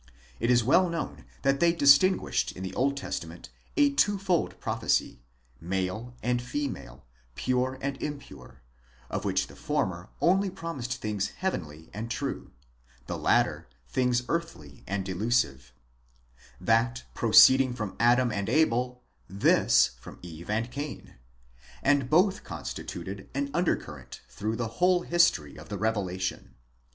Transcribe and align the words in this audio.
~ 0.21 0.39
It 0.39 0.49
is 0.49 0.63
well 0.63 0.89
known 0.89 1.25
that 1.43 1.59
they 1.59 1.71
distinguished 1.73 2.53
in 2.53 2.63
the. 2.63 2.73
Old 2.73 2.97
Testament 2.97 3.49
a 3.77 3.91
twofold 3.91 4.59
prophecy, 4.59 5.21
male 5.59 6.15
and 6.23 6.41
female, 6.41 7.05
pure 7.35 7.77
and 7.83 8.01
impure, 8.01 8.63
of 9.11 9.25
which 9.25 9.45
the 9.45 9.55
former 9.55 10.09
only 10.19 10.49
promised 10.49 10.95
things 10.95 11.27
heavenly 11.27 11.91
and 11.93 12.09
true, 12.09 12.49
the 13.05 13.15
latter 13.15 13.67
things 13.87 14.23
earthly 14.27 14.83
and 14.87 15.05
delusive; 15.05 15.71
that 16.59 17.03
proceeding 17.13 17.71
from 17.71 17.95
Adam 17.99 18.31
and 18.31 18.49
Abel, 18.49 19.03
this 19.29 19.91
from 19.99 20.17
Eve 20.23 20.49
and 20.49 20.71
Cain; 20.71 21.13
and 21.83 22.09
both 22.09 22.43
constituted 22.43 23.29
an 23.35 23.51
under 23.53 23.75
current 23.75 24.21
through 24.29 24.55
the 24.55 24.67
whole 24.81 25.03
history 25.03 25.57
of 25.57 25.69
the 25.69 25.77
revelation. 25.77 26.55